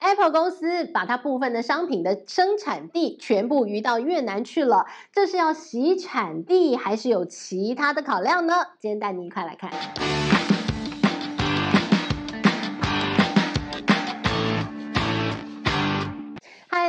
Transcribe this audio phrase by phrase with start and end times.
[0.00, 8.54] Apple 公司把它部分的商品的生产地全部移到越南去了，这是要洗产地，还是有其他的考量呢？
[8.80, 9.70] 今天带你一块来看。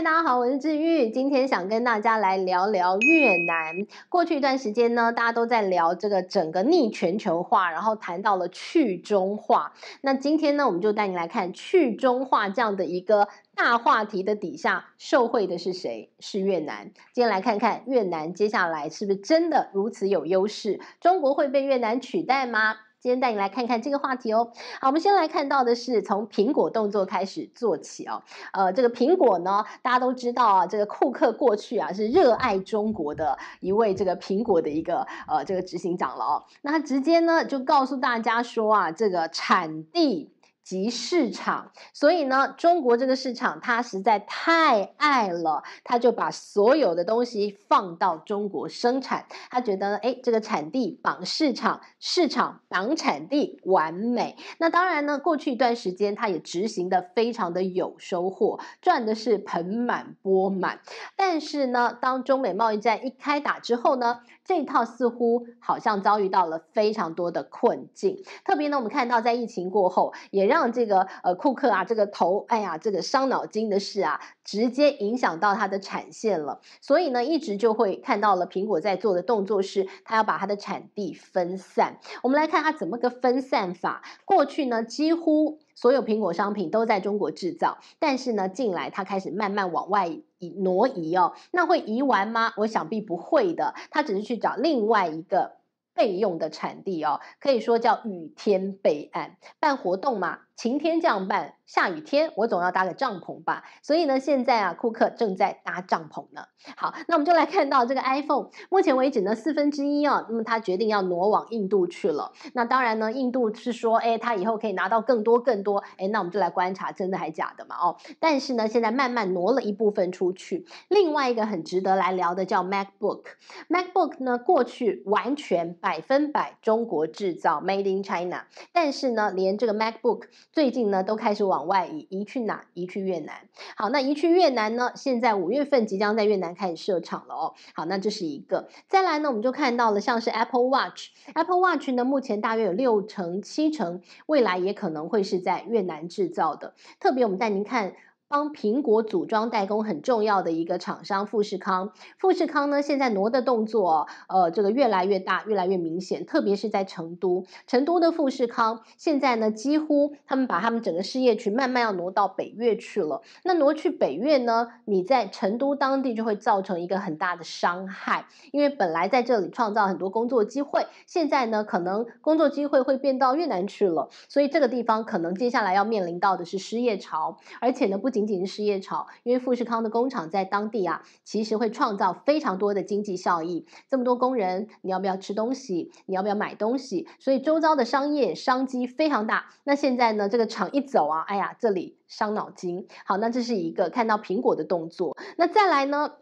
[0.05, 3.87] 大家好，我是志玉，今天想跟大家来聊聊越南。
[4.07, 9.73] 过去一段时间呢，大家都在聊这个整个逆全球化，然后谈到了去中化。
[10.01, 16.11] 那今天呢，我们就带你来看去中化这样的一个大话题的底下，受惠的是谁？
[16.19, 16.91] 是越南。
[17.11, 20.79] 今天来看看越南接下来是不是真的如此有优势？
[21.01, 22.75] 中国会被越南取代吗？
[23.05, 24.49] 今天带你来看看这个话题哦。
[24.81, 28.23] 好，我们先来看到的是从苹果动作开始做起哦。
[28.51, 36.43] 呃，这个苹果呢，大家都知道啊，这个库克过去啊是热爱中国的一位这个苹果的一个呃这个执行长了哦。
[36.63, 40.31] 那他直接呢就告诉大家说啊，这个产地。
[40.65, 49.27] 及市场，所以呢，中国这个市场他实在太爱了，他就把所有的东西放到中国生产。
[49.51, 54.37] 他觉得，哎，这个产地绑市场，市场绑产地，完美。
[54.57, 60.79] 那当然呢，过去一段时间他也执行的非常的有收获，赚的是盆满钵满。
[61.15, 68.23] 但是呢，当中美贸易战一开打之后呢，这套似乎好像遭遇到了非常多的困境。
[68.43, 76.61] 特别呢，我们看到在疫情过后，也让让这个呃库克啊，这个头，哎呀，这个伤脑筋的事啊，直接影响到它的产线了。
[76.79, 81.99] 所以呢，一直就会看到了苹果在做的动作是，它要把它的产地分散。
[82.23, 84.01] 我们来看它怎么个分散法。
[84.23, 91.33] 过去呢，几乎所有苹果商品都在中国制造，但是呢，近来它开始慢慢往外移挪移哦。
[91.51, 92.53] 那会移完吗？
[92.55, 95.57] 我想必不会的，它只是去找另外一个。
[95.95, 100.41] 备用的产地哦，可以说叫雨天备案，办活动嘛。
[100.55, 103.63] 晴天这样办，下雨天我总要搭个帐篷吧。
[103.81, 106.45] 所以呢，现在啊，库克正在搭帐篷呢。
[106.77, 112.31] 好，那我们就来看到这个 iPhone，目前为止呢，四分之一啊，那么他决定要挪往印度去了。
[112.53, 115.83] 那当然呢，印度是说，哎，他以后可以拿到更多更多。
[115.97, 117.75] 哎，那我们就来观察，真的还假的嘛？
[117.75, 120.65] 哦，但是呢，现在慢慢挪了一部分出去。
[120.87, 130.23] 另外一个很值得来聊的叫 MacBook，MacBook 呢，过去完全百分百中国制造，Made in China，但是呢，连这个 MacBook。
[130.55, 132.63] 最近呢，都开始往外移，移去哪？
[132.73, 133.49] 移去越南。
[133.75, 134.93] 好，那移去越南呢？
[134.95, 137.53] 现在五月份即将在越南开始设厂了哦。
[137.73, 138.69] 好，那这是一个。
[138.87, 146.73] 再来呢，我们就看到了像是 Apple Watch，Apple Watch 呢，目前大约有六成、七成，未来也可能会是在越南制造的。
[147.01, 147.91] 特别我们带您看。
[148.27, 163.21] 帮苹果组装代工很重要的一个厂商富士康，富士康呢，现在挪的动作，呃，这个越来越大，越来越明显，特别是在成都，成都的富士康现在呢，几乎他们把他们整个事业群慢慢要挪到北越去了。
[163.43, 178.14] 那挪去北越呢，你在成都当地就会造成一个很大的伤害，因为本来在这里创造很多工作机会，现在呢，可能工作机会会变到越南去了，所以这个地方可能接下来要面临到的是失业潮，而且呢，不。
[178.15, 183.65] 仅仅是失业潮，因为富士康的工厂在当地啊，其实会创造非常多的经济效益。
[183.89, 185.91] 这么多工人，你要不要吃东西？
[186.05, 187.09] 你要不要买东西？
[187.19, 189.47] 所以周遭的商业商机非常大。
[189.65, 192.87] 那现在呢，这个厂一走啊，哎呀，这里伤脑筋。
[193.05, 195.17] 好，那这是一个看到苹果的动作。
[195.35, 196.13] 那再来呢，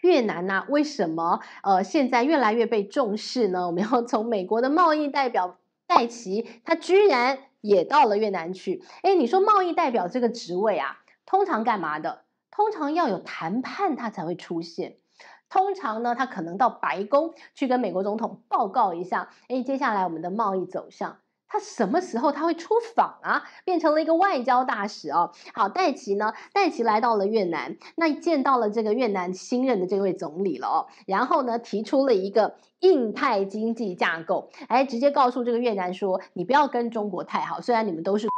[0.00, 3.68] 越南呢、啊，为什么呃现在越来越被重视呢？
[3.68, 8.82] 我们要从美国的贸易代表戴琪，他居然也到了越南去。
[9.02, 10.98] 哎，你说贸易代表这个职位啊？
[11.26, 12.24] 通常干嘛的？
[12.50, 14.96] 通常要有谈判，他才会出现。
[15.48, 21.18] 通常呢，他可能到白宫去跟美国总统报告一下，诶，接下来我们的贸易走向。
[21.46, 23.44] 他什么时候他会出访啊？
[23.64, 25.32] 变成了一个外交大使哦。
[25.52, 26.32] 好，戴奇呢？
[26.54, 30.86] 戴奇来到了越南，那见到了这个越南新任的这位总理了哦。
[31.06, 38.28] 然后呢，提出了一个印太经济架构，哎，直接告诉这个越南说，你不要跟中国太好，虽然你们都是。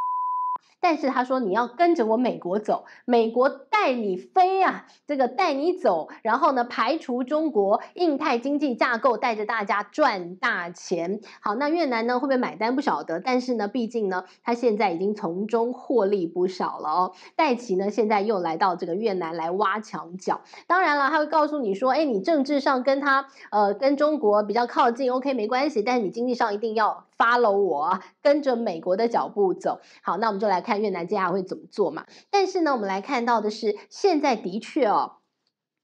[0.85, 11.21] 但是他说你要跟着我美国走，美国带你飞啊，这个带你走，然后呢，排除中国，印太经济架构带着大家赚大钱。
[11.41, 17.13] 好，那越南呢会不会买单不晓得，但是呢，毕竟呢，他现在已经从中获利不少了哦。
[17.35, 29.81] 戴琪呢现在又来到这个越南来挖墙脚，当然了，他会告诉你说，哎，你政治上跟他呃跟中国比较靠近，OK 没关系，但是你经济上一定要 follow 我，跟着美国的脚步走。
[30.03, 30.81] 好，那我们就来看。
[30.81, 32.05] 越南接下来会怎么做嘛？
[32.31, 35.19] 但是呢，我们来看到的是，现在的确哦，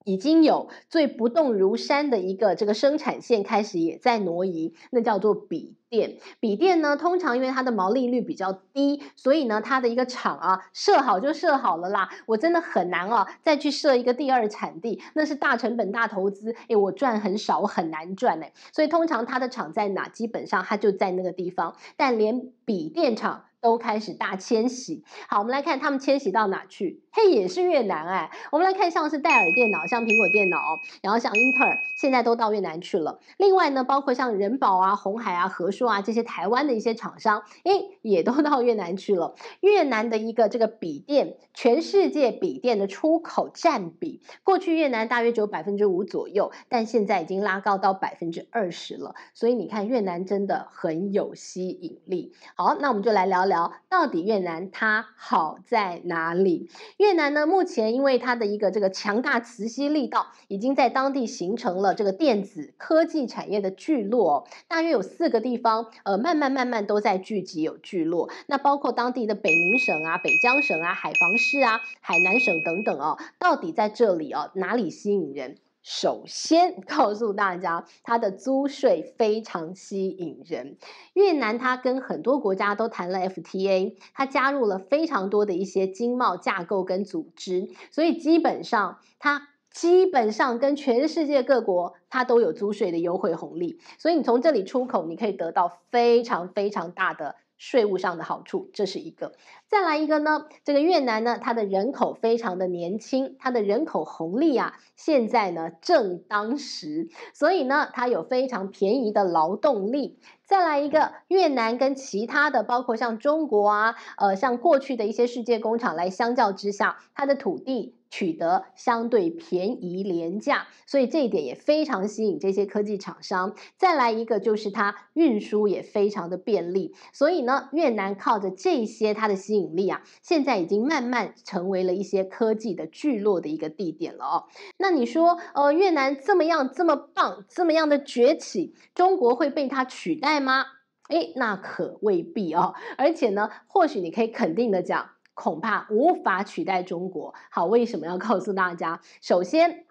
[0.05, 6.19] 已经有最不动如山的一个这个生产线开始也在挪移，那叫做笔电。
[6.41, 12.09] 笔电呢，通常因为它的毛利率比较低，所以呢，它的一个厂啊设好就设好了啦。
[12.27, 18.53] 我真的很难啊，再去设一个第二产地，那是大成本大投资，诶，我赚很少，我很难赚诶。
[18.73, 21.77] 所以通常它的厂在哪，基本上它就在那个地方。
[21.97, 23.45] 但连笔电厂。
[23.61, 25.05] 都开始大迁徙。
[25.29, 27.03] 好，我们来看他们迁徙到哪去？
[27.13, 28.31] 嘿，也是越南哎。
[28.51, 33.21] 我们来看，像是戴尔电脑，像苹果电脑，然后像英特尔，现在都到越南去了。
[33.37, 39.35] 另外呢，包括像人保啊、鸿海啊、和硕啊这些台湾的一些厂商，哎，也都到越南去了。
[39.61, 49.15] 越南的一个这个笔电，全世界笔电的出口占比，过去越南大约只有百分之五左右，但现在已经拉高到百分之二十了。
[49.35, 52.33] 所以你看，越南真的很有吸引力。
[52.55, 53.50] 好，那我们就来聊。
[53.51, 56.71] 聊到底越南它好在哪里？
[56.97, 68.31] 越南呢，目前因为它的一个这个强大磁吸力道，已经在当地形成了这个电子科技产业的聚落，大约有四个地方，呃，慢慢慢慢都在聚集有聚落。
[68.47, 75.57] 那包括当地的北宁省啊、北江省啊、海防市啊、海南省等等哦，到底在这里哦，哪里吸引人？
[75.83, 80.77] 首先 告诉大家，它的租税非常吸引人。
[81.15, 93.81] 越南它跟很多国家都谈了 FTA，它加入了非常多的一些经贸架构跟组织，所以基本上它基本上跟全世界各国它都有租税的优惠红利。
[93.99, 97.37] 所以你从这里出口，你可以得到非常非常大的。
[97.61, 99.35] 税务上的好处，这是一个。
[99.71, 110.19] 再来一个呢，这个越南呢，它的人口非常的年轻，它的人口红利啊，现在呢正当时，所以呢，它有非常便宜的劳动力。
[110.45, 117.95] 再来一个，越南跟其他的，包括像中国啊，呃，像过去的一些世界工厂来相较之下，它的土地。
[118.13, 123.55] 取得相对便宜廉价，所以这一点也非常吸引这些科技厂商。
[123.77, 134.45] 再来一个就是它运输也非常的便利，所以呢，越南靠着这些它的吸引引力啊，现在已经慢慢成为了一些科技的聚落的一个地点了哦。
[134.79, 140.65] 那你说，呃，越南这么样这么棒，这么样的崛起，中国会被它取代吗？
[141.09, 142.75] 诶，那可未必哦。
[142.97, 145.11] 而且呢，或许你可以肯定的讲。
[145.33, 147.35] 恐怕无法取代中国。
[147.51, 149.01] 好，为什么要告诉大家？
[149.23, 149.87] 首先。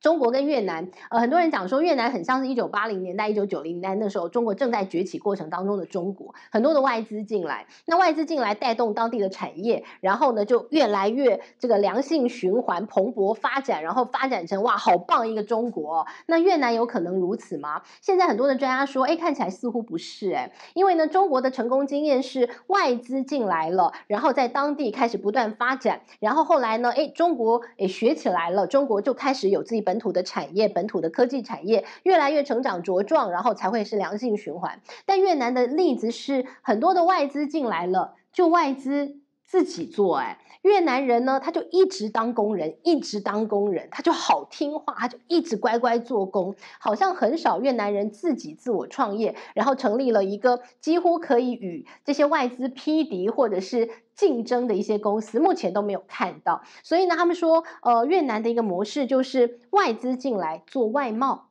[0.00, 16.06] 中国跟越南，呃，很多人讲说越南很像是一九八零年代、一九九零年代那时候中国正在崛起过程当中的中国，很多的外资进来，那外资进来带动当地的产业，然后呢就越来越这个良性循环蓬勃发展，然后发展成哇好棒一个中国。
[16.26, 17.82] 那越南有可能如此吗？
[18.00, 34.80] 现在很多的专家说，哎，看起来似乎不是哎，因为呢中国的成功经验是外资进来了，然后在当地开始不断发展，然后后来呢，哎中国诶学起来了，中国就开始有自己本本土的产业，本土的科技产业越来越成长茁壮，然后才会是良性循环。
[35.04, 39.16] 但越南的例子是很多的外资进来了，就外资
[39.50, 56.62] 自己做，哎，越南人呢，他就一直当工人，一直当工人，他就好听话，他就一直乖乖做工，好像很少越南人自己自我创业，然后成立了一个几乎可以与这些外资匹敌或者是竞争的一些公司，目前都没有看到。
[56.84, 61.49] 所以呢，他们说，呃，越南的一个模式就是外资进来做外贸。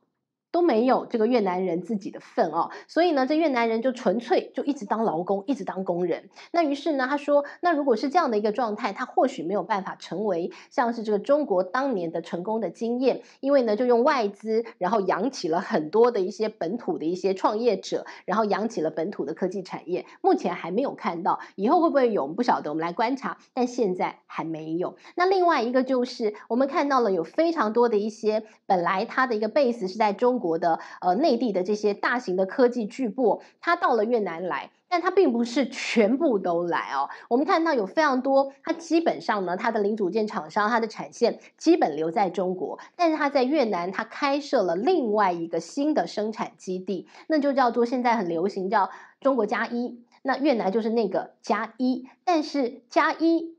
[0.52, 6.28] 都没有这个越南人自己的份哦，所以呢，这越南人就纯粹就一直当劳工，一直当工人。
[6.50, 20.04] 那于是呢，他说，那如果是这样的一个状态，他或许没有办法成为像是这个中国当年的成功的经验，因为呢，就用外资，然后养起了很多的一些本土的一些创业者，然后养起了本土的科技产业。
[20.20, 23.38] 目前还没有看到，以后会不会有，我们不晓得，我们来观察。
[23.54, 24.96] 但现在还没有。
[25.14, 30.39] 那另外一个就是，我们看到了有非常多的一些本来它的一个 base 是在中。
[30.40, 37.08] 国的呃内地的这些大型的科技巨擘，它到了越南来，但它并不是全部都来哦。
[37.28, 53.54] 我们看到有非常多，它基本上呢，它的零组件厂商，它的产线基本留在中国，但是它在越南，它开设了另外一个新的生产基地，那就叫做现在很流行叫中国加一，那越南就是那个加一，但是加一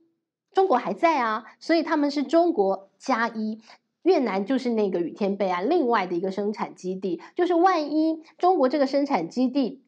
[0.52, 3.62] 中国还在啊，所以他们是中国加一。
[4.04, 9.82] 越南就是那个雨天备案，另外的一个生产基地，就是万一中国这个生产基地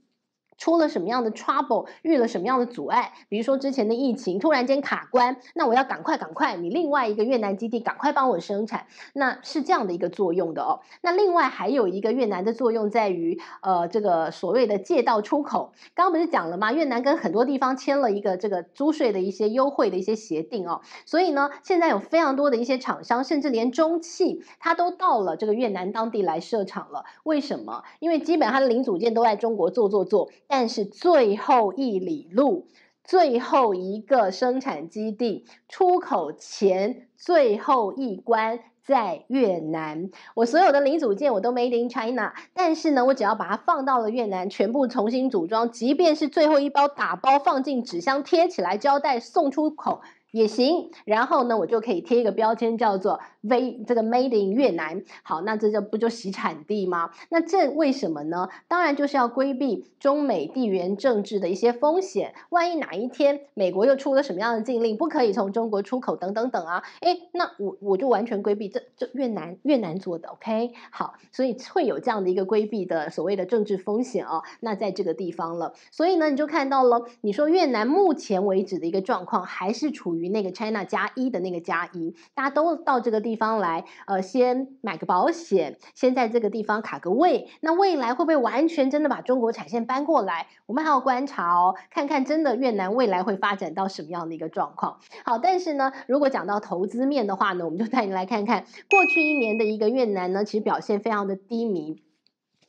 [0.57, 10.81] 出了什么样的 trouble，遇了什么样的阻碍，比如说之前的疫情突然间卡关，那我要赶快赶快，你另外一个越南基地赶快帮我生产，那是这样的一个作用的哦。
[11.01, 16.71] 那另外还有一个越南的作用在于，呃，这个所谓的借道出口，刚刚不是讲了吗？
[16.71, 27.05] 越南跟很多地方签了一个这个租税的一些优惠的一些协定哦，所以呢，现在有非常多的一些厂商，甚至连中汽，它都到了这个越南当地来设厂了。
[27.23, 27.83] 为什么？
[27.99, 30.29] 因为基本它的零组件都在中国做做做。
[30.55, 32.67] 但是最后一里路，
[33.03, 40.11] 最后一个生产基地出口前最后一关在越南。
[40.35, 50.01] 我所有的零组件我都 made in China，但是呢，我只要把它放到了越南，全部重新组装，即便是最后一包打包放进纸箱贴起来胶带送出口。
[50.33, 55.03] 也行，然后呢，我就可以贴一个标签，叫做 V 这个 Made in 越南。
[55.21, 57.11] 好，那这就不就洗产地吗？
[57.29, 58.49] 那这为什么呢？
[58.67, 62.33] 当然就是要规避中美地缘政治的一些风险。
[62.49, 70.73] 万一哪一天美国又出了什么样的禁令，不可以从中国出口等等等啊，诶，那我我就完全规避这这越南越南做的 OK。
[70.89, 74.41] 好，所以会有这样的一个规避的所谓的政治风险哦。
[74.61, 80.22] 那在这个地方了，所以呢，你就看到了，你说越南目前为止的一个状况还是处于。
[80.23, 87.49] 于那个 China 加一的那个加一，大家都到这个地方来，呃，先买个保险，先在这个地方卡个位。
[87.61, 90.47] 那未来会不会完全真的把中国产线搬过来？
[90.65, 94.99] 我们还要观察哦，看看真的越南未来会发展到什么样的一个状况。
[95.25, 102.01] 好，但是呢，如果讲到投资面的话呢，我们就带你来看看过去一年的一个越南呢，其实表现非常的低迷。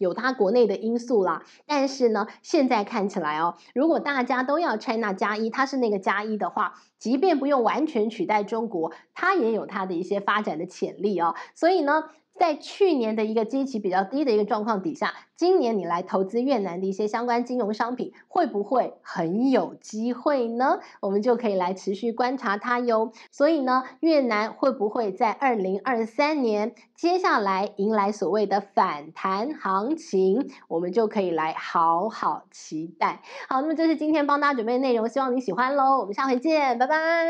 [0.04, 12.04] 有它国内的因素啦，但是呢，现在看起来哦，如果大家都要 China 加一，它是那个加一的话，即便不用完全取代中国，它也有它的一些发展的潜力哦，所以呢。
[12.38, 20.80] 在去年的一个基期比较低的一个状况底下，今年你来投资越南的一些相关金融商品，会不会很有机会呢？
[21.00, 23.12] 我们就可以来持续观察它哟。
[23.30, 30.50] 所以呢，越南会不会在二零二三年接下来迎来所谓的反弹行情？
[30.68, 33.22] 我们就可以来好好期待。
[33.48, 35.98] 好，那么这是今天帮大家准备的内容，希望你喜欢喽。
[35.98, 37.24] 我们下回见，拜拜。